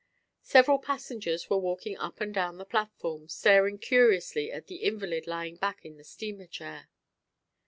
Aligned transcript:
Several 0.41 0.79
passengers 0.79 1.47
were 1.47 1.59
walking 1.59 1.95
up 1.95 2.19
and 2.21 2.33
down 2.33 2.57
the 2.57 2.65
platform, 2.65 3.27
staring 3.29 3.77
curiously 3.77 4.51
at 4.51 4.65
the 4.65 4.77
invalid 4.77 5.27
lying 5.27 5.57
back 5.57 5.85
in 5.85 5.97
the 5.97 6.03
steamer 6.03 6.47
chair. 6.47 6.89